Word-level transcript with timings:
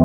I 0.00 0.04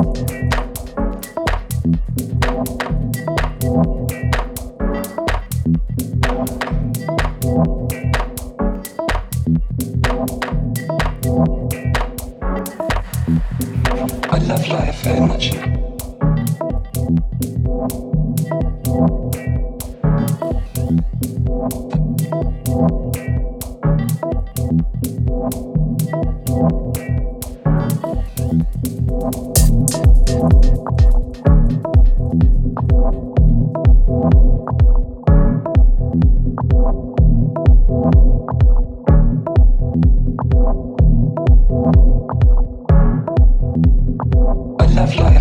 love 14.40 14.68
life 14.68 15.02
very 15.02 15.20
much. 15.20 15.75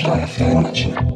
fly, 0.00 0.22
I 0.22 0.26
feel 0.26 0.60
much. 0.60 1.09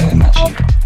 energy. 0.00 0.79